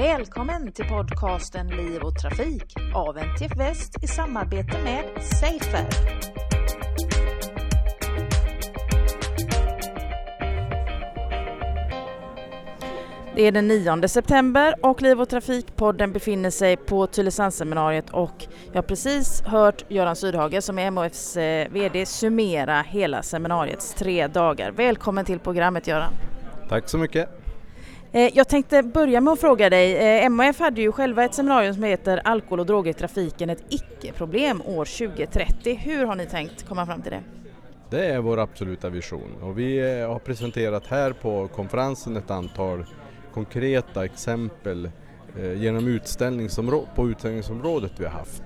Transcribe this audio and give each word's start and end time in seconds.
Välkommen 0.00 0.72
till 0.72 0.84
podcasten 0.84 1.68
Liv 1.68 2.02
och 2.02 2.18
Trafik 2.18 2.74
av 2.94 3.18
NTF 3.18 3.56
Väst 3.56 4.04
i 4.04 4.06
samarbete 4.06 4.78
med 4.84 5.04
Safer. 5.22 5.86
Det 13.34 13.42
är 13.42 13.52
den 13.52 13.68
9 13.68 14.08
september 14.08 14.74
och 14.82 15.02
Liv 15.02 15.20
och 15.20 15.28
Trafikpodden 15.28 16.12
befinner 16.12 16.50
sig 16.50 16.76
på 16.76 17.06
Tylösandsseminariet 17.06 18.10
och 18.10 18.46
jag 18.66 18.74
har 18.74 18.82
precis 18.82 19.42
hört 19.42 19.84
Göran 19.88 20.16
Sydhage 20.16 20.62
som 20.62 20.78
är 20.78 20.90
MHFs 20.90 21.36
eh, 21.36 21.68
VD 21.70 22.06
summera 22.06 22.82
hela 22.82 23.22
seminariets 23.22 23.94
tre 23.94 24.26
dagar. 24.26 24.70
Välkommen 24.70 25.24
till 25.24 25.38
programmet 25.38 25.86
Göran. 25.86 26.12
Tack 26.68 26.88
så 26.88 26.98
mycket. 26.98 27.39
Eh, 28.12 28.30
jag 28.34 28.48
tänkte 28.48 28.82
börja 28.82 29.20
med 29.20 29.32
att 29.32 29.40
fråga 29.40 29.70
dig, 29.70 29.96
eh, 29.96 30.26
MHF 30.30 30.58
hade 30.58 30.80
ju 30.80 30.92
själva 30.92 31.24
ett 31.24 31.34
seminarium 31.34 31.74
som 31.74 31.82
heter 31.82 32.20
Alkohol 32.24 32.60
och 32.60 32.66
droger 32.66 32.90
i 32.90 32.94
trafiken, 32.94 33.50
ett 33.50 33.64
icke-problem 33.68 34.62
år 34.66 34.84
2030. 34.84 35.74
Hur 35.74 36.04
har 36.04 36.14
ni 36.14 36.26
tänkt 36.26 36.68
komma 36.68 36.86
fram 36.86 37.02
till 37.02 37.10
det? 37.10 37.22
Det 37.90 38.06
är 38.06 38.18
vår 38.18 38.38
absoluta 38.38 38.88
vision 38.88 39.42
och 39.42 39.58
vi 39.58 40.00
eh, 40.00 40.08
har 40.08 40.18
presenterat 40.18 40.86
här 40.86 41.12
på 41.12 41.48
konferensen 41.48 42.16
ett 42.16 42.30
antal 42.30 42.84
konkreta 43.34 44.04
exempel 44.04 44.90
genom 45.56 45.88
utställningsområ 45.88 46.88
på 46.94 47.08
utställningsområdet 47.08 47.92
vi 47.96 48.04
har 48.04 48.12
haft. 48.12 48.42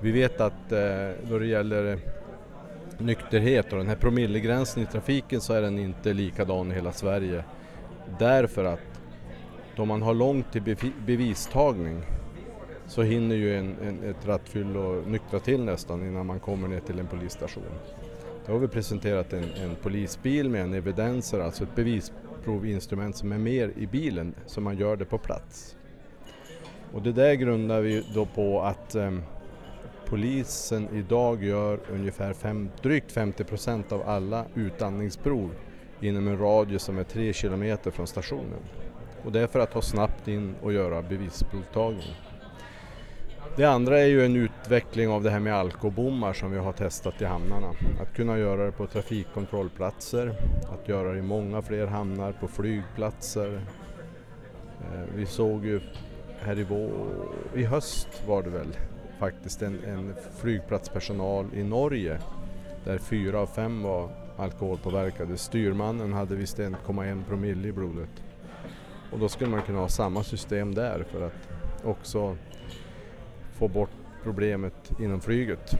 Vi 0.00 0.12
vet 0.12 0.40
att 0.40 0.68
då 1.22 1.38
det 1.38 1.46
gäller 1.46 1.98
nykterhet 2.98 3.72
och 3.72 3.78
den 3.78 3.86
här 3.86 3.96
promillegränsen 3.96 4.82
i 4.82 4.86
trafiken 4.86 5.40
så 5.40 5.52
är 5.52 5.62
den 5.62 5.78
inte 5.78 6.12
likadan 6.12 6.72
i 6.72 6.74
hela 6.74 6.92
Sverige. 6.92 7.44
Därför 8.18 8.64
att 8.64 9.00
då 9.76 9.84
man 9.84 10.02
har 10.02 10.14
långt 10.14 10.52
till 10.52 10.92
bevistagning 11.06 12.02
så 12.86 13.02
hinner 13.02 13.36
ju 13.36 13.56
en, 13.56 13.76
en, 13.82 14.04
ett 14.04 14.26
rattfyllo 14.26 15.02
nyktra 15.06 15.40
till 15.40 15.64
nästan 15.64 16.06
innan 16.06 16.26
man 16.26 16.40
kommer 16.40 16.68
ner 16.68 16.80
till 16.80 16.98
en 16.98 17.06
polisstation. 17.06 17.64
Då 18.46 18.52
har 18.52 18.58
vi 18.58 18.68
presenterat 18.68 19.32
en, 19.32 19.44
en 19.44 19.76
polisbil 19.82 20.50
med 20.50 20.62
en 20.62 20.74
evidenser, 20.74 21.40
alltså 21.40 21.64
ett 21.64 21.74
bevisprovinstrument 21.74 23.16
som 23.16 23.32
är 23.32 23.38
mer 23.38 23.72
i 23.76 23.86
bilen 23.86 24.34
så 24.46 24.60
man 24.60 24.76
gör 24.76 24.96
det 24.96 25.04
på 25.04 25.18
plats. 25.18 25.76
Och 26.92 27.02
det 27.02 27.12
där 27.12 27.34
grundar 27.34 27.80
vi 27.80 28.04
då 28.14 28.26
på 28.26 28.62
att 28.62 28.94
eh, 28.94 29.18
polisen 30.06 30.88
idag 30.94 31.44
gör 31.44 31.80
ungefär 31.92 32.32
fem, 32.32 32.70
drygt 32.82 33.12
50 33.12 33.44
procent 33.44 33.92
av 33.92 34.02
alla 34.08 34.44
utandningsprov 34.54 35.50
inom 36.00 36.28
en 36.28 36.38
radie 36.38 36.78
som 36.78 36.98
är 36.98 37.04
3 37.04 37.32
kilometer 37.32 37.90
från 37.90 38.06
stationen. 38.06 38.60
Och 39.24 39.32
det 39.32 39.40
är 39.40 39.46
för 39.46 39.60
att 39.60 39.72
ta 39.72 39.82
snabbt 39.82 40.28
in 40.28 40.54
och 40.62 40.72
göra 40.72 41.02
bevisprovtagning. 41.02 42.16
Det 43.56 43.64
andra 43.64 44.00
är 44.00 44.06
ju 44.06 44.24
en 44.24 44.36
utveckling 44.36 45.08
av 45.08 45.22
det 45.22 45.30
här 45.30 45.40
med 45.40 45.54
alkobommar 45.54 46.32
som 46.32 46.50
vi 46.50 46.58
har 46.58 46.72
testat 46.72 47.22
i 47.22 47.24
hamnarna. 47.24 47.66
Att 48.00 48.14
kunna 48.14 48.38
göra 48.38 48.64
det 48.64 48.72
på 48.72 48.86
trafikkontrollplatser, 48.86 50.34
att 50.72 50.88
göra 50.88 51.12
det 51.12 51.18
i 51.18 51.22
många 51.22 51.62
fler 51.62 51.86
hamnar, 51.86 52.32
på 52.32 52.48
flygplatser. 52.48 53.60
Eh, 54.80 55.14
vi 55.14 55.26
såg 55.26 55.66
ju 55.66 55.80
här 56.40 56.58
i, 56.58 56.62
vår, 56.62 56.90
i 57.54 57.64
höst 57.64 58.08
var 58.26 58.42
det 58.42 58.50
väl 58.50 58.76
faktiskt 59.18 59.62
en, 59.62 59.84
en 59.84 60.14
flygplatspersonal 60.40 61.46
i 61.54 61.62
Norge 61.62 62.18
där 62.84 62.98
fyra 62.98 63.40
av 63.40 63.46
fem 63.46 63.82
var 63.82 64.10
alkoholpåverkade. 64.38 65.36
Styrmannen 65.36 66.12
hade 66.12 66.34
visst 66.34 66.58
1,1 66.58 67.24
promille 67.24 67.68
i 67.68 67.72
blodet. 67.72 68.22
Och 69.12 69.18
då 69.18 69.28
skulle 69.28 69.50
man 69.50 69.62
kunna 69.62 69.78
ha 69.78 69.88
samma 69.88 70.22
system 70.22 70.74
där 70.74 71.04
för 71.10 71.26
att 71.26 71.48
också 71.84 72.36
få 73.58 73.68
bort 73.68 73.90
problemet 74.22 74.90
inom 75.00 75.20
flyget. 75.20 75.70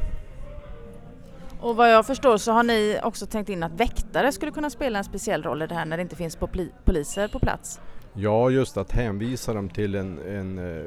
Och 1.61 1.77
vad 1.77 1.93
jag 1.93 2.07
förstår 2.07 2.37
så 2.37 2.53
har 2.53 2.63
ni 2.63 2.99
också 3.03 3.27
tänkt 3.27 3.49
in 3.49 3.63
att 3.63 3.73
väktare 3.73 4.33
skulle 4.33 4.53
kunna 4.53 4.71
spela 4.71 4.99
en 4.99 5.05
speciell 5.05 5.43
roll 5.43 5.63
i 5.63 5.67
det 5.67 5.75
här 5.75 5.85
när 5.85 5.97
det 5.97 6.03
inte 6.03 6.17
finns 6.17 6.39
poliser 6.85 7.29
på 7.29 7.39
plats? 7.39 7.81
Ja, 8.13 8.51
just 8.51 8.77
att 8.77 8.93
hänvisa 8.93 9.55
dem 9.55 9.69
till 9.69 9.95
en, 9.95 10.19
en 10.19 10.59
uh, 10.59 10.85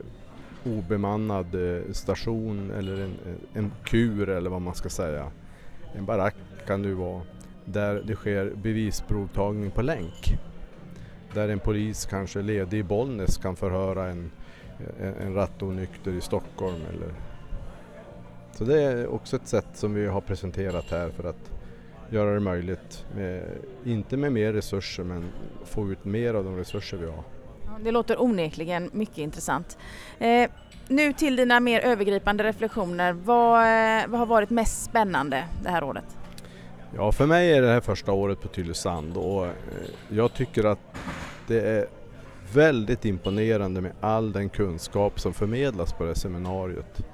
obemannad 0.66 1.56
uh, 1.56 1.92
station 1.92 2.72
eller 2.72 3.02
en, 3.02 3.18
en 3.54 3.72
kur 3.84 4.30
eller 4.30 4.50
vad 4.50 4.62
man 4.62 4.76
ska 4.76 4.90
säga. 4.90 5.32
En 5.96 6.06
barack 6.06 6.36
kan 6.68 6.84
det 6.84 6.94
vara 6.94 7.22
där 7.66 8.04
det 8.06 8.16
sker 8.16 8.54
bevisprovtagning 8.56 9.72
på 9.72 9.82
länk. 9.82 10.40
Där 11.34 11.50
en 11.50 11.60
polis 11.60 12.06
kanske 12.06 12.42
ledig 12.42 12.80
i 12.80 12.84
Bollnäs 12.84 13.38
kan 13.38 13.56
förhöra 13.56 14.08
en 14.08 14.32
en 15.00 15.34
rattonykter 15.34 16.12
i 16.12 16.22
Stockholm. 16.22 16.82
Eller. 16.90 17.14
Så 18.52 18.64
det 18.64 18.82
är 18.82 19.08
också 19.08 19.36
ett 19.36 19.48
sätt 19.48 19.68
som 19.74 19.94
vi 19.94 20.08
har 20.08 20.22
presenterat 20.22 20.86
här 20.92 21.10
för 21.10 21.24
att 21.24 21.52
göra 22.10 22.34
det 22.34 22.40
möjligt, 22.40 23.06
med, 23.16 23.44
inte 23.86 24.18
med 24.18 24.32
mer 24.32 24.54
resurser 24.54 25.04
men 25.04 25.32
få 25.66 25.92
ut 25.92 26.06
mer 26.06 26.34
av 26.34 26.44
de 26.44 26.58
resurser 26.58 26.98
vi 26.98 27.06
har. 27.06 27.24
Det 27.84 27.92
låter 27.92 28.22
onekligen 28.22 28.90
mycket 28.94 29.18
intressant. 29.18 29.78
Eh, 30.20 30.50
nu 30.88 31.14
till 31.14 31.36
dina 31.36 31.60
mer 31.60 31.80
övergripande 31.80 32.44
reflektioner. 32.44 33.14
Vad, 33.14 33.62
eh, 33.62 34.08
vad 34.08 34.20
har 34.20 34.26
varit 34.26 34.50
mest 34.50 34.84
spännande 34.84 35.44
det 35.64 35.70
här 35.70 35.84
året? 35.84 36.18
Ja, 36.96 37.12
för 37.12 37.26
mig 37.26 37.54
är 37.54 37.62
det 37.62 37.68
här 37.68 37.82
första 37.82 38.12
året 38.12 38.42
på 38.42 38.48
Tylösand 38.48 39.18
och 39.18 39.46
eh, 39.46 39.52
jag 40.10 40.34
tycker 40.34 40.64
att 40.64 40.80
det 41.48 41.62
är 41.62 41.88
väldigt 42.54 43.06
imponerande 43.06 43.82
med 43.82 43.92
all 44.02 44.32
den 44.32 44.50
kunskap 44.50 45.20
som 45.20 45.34
förmedlas 45.34 45.94
på 45.94 46.04
det 46.04 46.10
här 46.10 46.16
seminariet. 46.16 47.06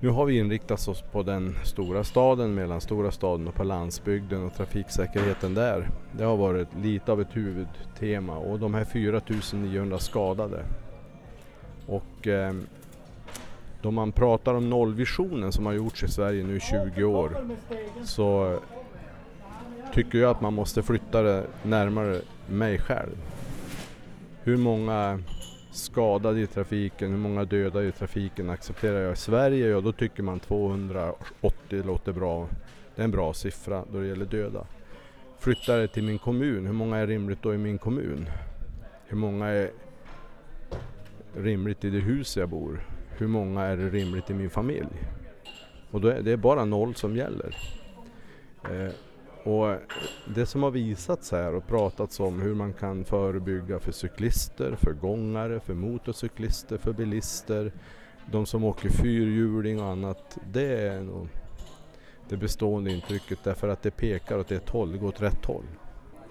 Nu 0.00 0.08
har 0.08 0.24
vi 0.24 0.38
inriktat 0.38 0.88
oss 0.88 1.02
på 1.12 1.22
den 1.22 1.54
stora 1.64 2.04
staden, 2.04 2.54
mellan 2.54 2.80
stora 2.80 3.10
staden 3.10 3.48
och 3.48 3.54
på 3.54 3.64
landsbygden 3.64 4.46
och 4.46 4.54
trafiksäkerheten 4.54 5.54
där. 5.54 5.88
Det 6.12 6.24
har 6.24 6.36
varit 6.36 6.68
lite 6.82 7.12
av 7.12 7.20
ett 7.20 7.36
huvudtema 7.36 8.36
och 8.36 8.58
de 8.58 8.74
här 8.74 8.84
4900 8.84 9.98
skadade. 9.98 10.64
Och 11.86 12.26
eh, 12.26 12.54
då 13.82 13.90
man 13.90 14.12
pratar 14.12 14.54
om 14.54 14.70
nollvisionen 14.70 15.52
som 15.52 15.66
har 15.66 15.72
gjorts 15.72 16.02
i 16.02 16.08
Sverige 16.08 16.44
nu 16.44 16.56
i 16.56 16.60
20 16.60 17.04
år 17.04 17.36
så 18.04 18.58
tycker 19.94 20.18
jag 20.18 20.30
att 20.30 20.40
man 20.40 20.54
måste 20.54 20.82
flytta 20.82 21.22
det 21.22 21.46
närmare 21.62 22.20
mig 22.46 22.78
själv 22.78 23.16
hur 24.44 24.56
många 24.56 25.20
skadade 25.70 26.40
i 26.40 26.46
trafiken, 26.46 27.10
hur 27.10 27.18
många 27.18 27.44
döda 27.44 27.84
i 27.84 27.92
trafiken 27.92 28.50
accepterar 28.50 29.00
jag 29.00 29.12
i 29.12 29.16
Sverige? 29.16 29.68
Ja, 29.68 29.80
då 29.80 29.92
tycker 29.92 30.22
man 30.22 30.40
280 30.40 31.82
låter 31.84 32.12
bra. 32.12 32.48
Det 32.94 33.02
är 33.02 33.04
en 33.04 33.10
bra 33.10 33.34
siffra 33.34 33.84
då 33.92 34.00
det 34.00 34.06
gäller 34.06 34.26
döda. 34.26 34.66
Flyttar 35.38 35.78
det 35.78 35.88
till 35.88 36.04
min 36.04 36.18
kommun, 36.18 36.66
hur 36.66 36.72
många 36.72 36.96
är 36.96 37.06
rimligt 37.06 37.42
då 37.42 37.54
i 37.54 37.58
min 37.58 37.78
kommun? 37.78 38.28
Hur 39.06 39.16
många 39.16 39.46
är 39.46 39.70
rimligt 41.36 41.84
i 41.84 41.90
det 41.90 41.98
hus 41.98 42.36
jag 42.36 42.48
bor? 42.48 42.80
Hur 43.22 43.28
många 43.28 43.62
är 43.62 43.76
det 43.76 43.88
rimligt 43.88 44.30
i 44.30 44.34
min 44.34 44.50
familj? 44.50 44.88
Och 45.90 46.00
då 46.00 46.08
är 46.08 46.22
det 46.22 46.36
bara 46.36 46.64
noll 46.64 46.94
som 46.94 47.16
gäller. 47.16 47.56
Eh, 48.64 48.92
och 49.52 49.76
det 50.34 50.46
som 50.46 50.62
har 50.62 50.70
visats 50.70 51.32
här 51.32 51.54
och 51.54 51.66
pratats 51.66 52.20
om 52.20 52.40
hur 52.40 52.54
man 52.54 52.72
kan 52.72 53.04
förebygga 53.04 53.78
för 53.78 53.92
cyklister, 53.92 54.76
för 54.76 54.92
gångare, 54.92 55.60
för 55.60 55.74
motorcyklister, 55.74 56.78
för 56.78 56.92
bilister, 56.92 57.72
de 58.30 58.46
som 58.46 58.64
åker 58.64 58.88
fyrhjuling 58.88 59.80
och 59.80 59.86
annat. 59.86 60.38
Det 60.52 60.78
är 60.78 61.00
nog 61.00 61.28
det 62.28 62.36
bestående 62.36 62.92
intrycket 62.92 63.38
därför 63.44 63.68
att 63.68 63.82
det 63.82 63.90
pekar 63.90 64.38
åt 64.38 64.52
ett 64.52 64.68
håll, 64.68 64.92
det 64.92 64.98
går 64.98 65.08
åt 65.08 65.22
rätt 65.22 65.44
håll. 65.44 65.66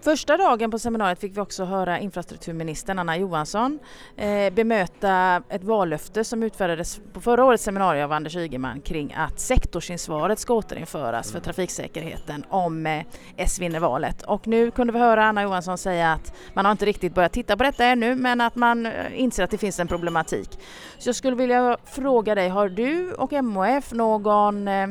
Första 0.04 0.38
dagen 0.38 0.72
på 0.72 0.80
seminariet 0.80 1.20
fick 1.20 1.38
vi 1.38 1.42
också 1.42 1.64
höra 1.64 2.00
infrastrukturministern 2.00 3.00
Anna 3.00 3.18
Johansson 3.18 3.80
eh, 4.16 4.54
bemöta 4.54 5.44
ett 5.50 5.64
vallöfte 5.64 6.24
som 6.24 6.44
utfärdades 6.44 7.02
på 7.14 7.22
förra 7.22 7.46
årets 7.46 7.64
seminarium 7.64 8.06
av 8.06 8.12
Anders 8.12 8.36
Ygeman 8.36 8.82
kring 8.82 9.14
att 9.14 9.40
sektorsinsvaret 9.40 10.40
ska 10.40 10.54
återinföras 10.54 11.32
för 11.32 11.40
trafiksäkerheten 11.40 12.46
om 12.50 12.86
eh, 12.86 13.04
S 13.38 13.60
vinner 13.60 13.80
valet. 13.80 14.22
Och 14.22 14.48
nu 14.48 14.72
kunde 14.72 14.94
vi 14.94 15.00
höra 15.00 15.26
Anna 15.26 15.44
Johansson 15.44 15.78
säga 15.78 16.14
att 16.14 16.34
man 16.54 16.66
har 16.66 16.72
inte 16.72 16.86
riktigt 16.86 17.16
börjat 17.16 17.34
titta 17.34 17.58
på 17.58 17.64
detta 17.64 17.86
ännu 17.86 18.16
men 18.16 18.42
att 18.42 18.56
man 18.56 18.86
eh, 18.86 18.92
inser 19.22 19.44
att 19.44 19.52
det 19.52 19.58
finns 19.58 19.80
en 19.80 19.88
problematik. 19.88 20.60
Så 20.98 21.10
jag 21.10 21.16
skulle 21.16 21.36
vilja 21.36 21.78
fråga 21.86 22.36
dig, 22.36 22.50
har 22.50 22.70
du 22.70 23.14
och 23.14 23.34
MHF 23.34 23.92
någon 23.92 24.68
eh, 24.68 24.88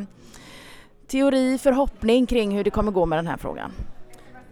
teori, 1.06 1.58
förhoppning 1.58 2.26
kring 2.26 2.56
hur 2.56 2.64
det 2.64 2.70
kommer 2.70 2.92
gå 2.92 3.06
med 3.06 3.18
den 3.18 3.26
här 3.26 3.36
frågan? 3.36 3.72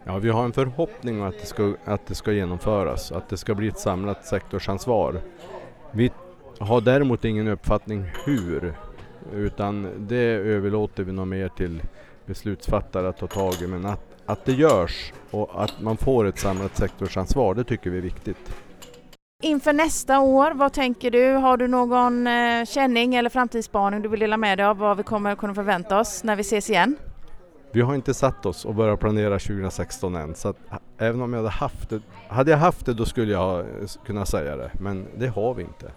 Ja, 0.09 0.17
vi 0.17 0.29
har 0.29 0.45
en 0.45 0.53
förhoppning 0.53 1.21
att 1.21 1.39
det, 1.39 1.45
ska, 1.45 1.73
att 1.85 2.07
det 2.07 2.15
ska 2.15 2.31
genomföras, 2.31 3.11
att 3.11 3.29
det 3.29 3.37
ska 3.37 3.55
bli 3.55 3.67
ett 3.67 3.79
samlat 3.79 4.25
sektorsansvar. 4.25 5.21
Vi 5.91 6.11
har 6.59 6.81
däremot 6.81 7.25
ingen 7.25 7.47
uppfattning 7.47 8.05
hur, 8.25 8.73
utan 9.33 9.89
det 9.97 10.23
överlåter 10.25 11.03
vi 11.03 11.11
nog 11.11 11.27
mer 11.27 11.47
till 11.47 11.81
beslutsfattare 12.25 13.09
att 13.09 13.17
ta 13.17 13.27
tag 13.27 13.53
i. 13.61 13.67
Men 13.67 13.85
att, 13.85 14.01
att 14.25 14.45
det 14.45 14.53
görs 14.53 15.13
och 15.31 15.63
att 15.63 15.81
man 15.81 15.97
får 15.97 16.25
ett 16.25 16.39
samlat 16.39 16.77
sektorsansvar, 16.77 17.55
det 17.55 17.63
tycker 17.63 17.89
vi 17.89 17.97
är 17.97 18.01
viktigt. 18.01 18.55
Inför 19.43 19.73
nästa 19.73 20.19
år, 20.19 20.51
vad 20.51 20.73
tänker 20.73 21.11
du? 21.11 21.31
Har 21.31 21.57
du 21.57 21.67
någon 21.67 22.27
eh, 22.27 22.65
känning 22.65 23.15
eller 23.15 23.29
framtidsspaning 23.29 24.01
du 24.01 24.09
vill 24.09 24.19
dela 24.19 24.37
med 24.37 24.57
dig 24.57 24.65
av 24.65 24.77
vad 24.77 24.97
vi 24.97 25.03
kommer 25.03 25.35
kunna 25.35 25.53
förvänta 25.53 25.99
oss 25.99 26.23
när 26.23 26.35
vi 26.35 26.41
ses 26.41 26.69
igen? 26.69 26.95
Vi 27.71 27.81
har 27.81 27.95
inte 27.95 28.13
satt 28.13 28.45
oss 28.45 28.65
och 28.65 28.75
börjat 28.75 28.99
planera 28.99 29.39
2016 29.39 30.15
än 30.15 30.35
så 30.35 30.49
att 30.49 30.57
även 30.97 31.21
om 31.21 31.33
jag 31.33 31.39
hade 31.39 31.49
haft 31.49 31.89
det, 31.89 32.01
hade 32.27 32.51
jag 32.51 32.57
haft 32.57 32.85
det 32.85 32.93
då 32.93 33.05
skulle 33.05 33.31
jag 33.31 33.65
kunna 34.05 34.25
säga 34.25 34.55
det 34.55 34.71
men 34.79 35.07
det 35.17 35.27
har 35.27 35.53
vi 35.53 35.63
inte. 35.63 35.91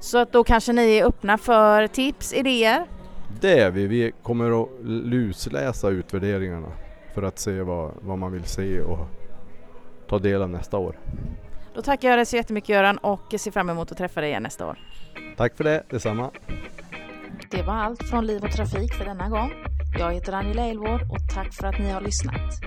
Så 0.00 0.18
att 0.18 0.32
då 0.32 0.44
kanske 0.44 0.72
ni 0.72 0.96
är 0.96 1.06
öppna 1.06 1.38
för 1.38 1.86
tips, 1.86 2.32
idéer? 2.32 2.86
Det 3.40 3.60
är 3.60 3.70
vi. 3.70 3.86
Vi 3.86 4.12
kommer 4.22 4.62
att 4.62 4.68
lusläsa 4.84 5.88
utvärderingarna 5.88 6.68
för 7.14 7.22
att 7.22 7.38
se 7.38 7.62
vad, 7.62 7.92
vad 8.00 8.18
man 8.18 8.32
vill 8.32 8.44
se 8.44 8.80
och 8.80 9.06
ta 10.08 10.18
del 10.18 10.42
av 10.42 10.50
nästa 10.50 10.78
år. 10.78 10.98
Då 11.74 11.82
tackar 11.82 12.08
jag 12.08 12.18
dig 12.18 12.26
så 12.26 12.36
jättemycket 12.36 12.68
Göran 12.68 12.98
och 12.98 13.34
ser 13.38 13.50
fram 13.50 13.70
emot 13.70 13.92
att 13.92 13.98
träffa 13.98 14.20
dig 14.20 14.30
igen 14.30 14.42
nästa 14.42 14.66
år. 14.66 14.78
Tack 15.36 15.56
för 15.56 15.64
det, 15.64 15.82
detsamma. 15.90 16.30
Det 17.50 17.62
var 17.62 17.74
allt 17.74 18.02
från 18.02 18.26
Liv 18.26 18.44
och 18.44 18.50
Trafik 18.50 18.94
för 18.94 19.04
denna 19.04 19.28
gång. 19.28 19.73
Jag 19.98 20.14
heter 20.14 20.32
Angela 20.32 20.66
Elvård 20.66 21.02
och 21.10 21.28
tack 21.34 21.52
för 21.52 21.66
att 21.66 21.78
ni 21.78 21.90
har 21.90 22.00
lyssnat. 22.00 22.63